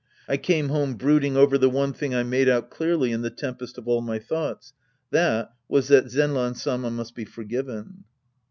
I 0.27 0.35
came 0.35 0.69
home 0.69 0.95
brooding 0.95 1.37
over 1.37 1.59
the 1.59 1.69
one 1.69 1.93
thing 1.93 2.15
I 2.15 2.23
made 2.23 2.49
out 2.49 2.71
clearly 2.71 3.11
in 3.11 3.21
the 3.21 3.29
tempest 3.29 3.77
of 3.77 3.87
all 3.87 4.01
my 4.01 4.17
thoughts. 4.17 4.73
That 5.11 5.53
was 5.67 5.89
that 5.89 6.09
Zenran 6.09 6.55
Sama 6.57 6.89
must 6.89 7.13
be 7.13 7.23
forgiven. 7.25 8.03